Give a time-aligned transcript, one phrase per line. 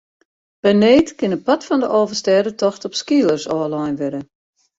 [0.63, 4.19] By need kin in part fan de Alvestêdetocht op skeelers ôflein wurde.